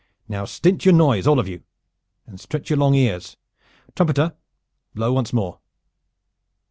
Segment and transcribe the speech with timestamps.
[0.27, 1.61] "Now stint your noise, all of you,
[2.25, 3.37] and stretch your long ears.
[3.95, 4.33] Trumpeter,
[4.95, 5.59] blow once more!"